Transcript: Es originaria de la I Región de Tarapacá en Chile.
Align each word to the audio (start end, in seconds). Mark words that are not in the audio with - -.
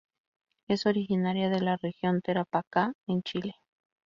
Es 0.67 0.87
originaria 0.87 1.49
de 1.51 1.61
la 1.61 1.75
I 1.75 1.77
Región 1.83 2.15
de 2.15 2.21
Tarapacá 2.23 2.91
en 3.05 3.21
Chile. 3.21 3.53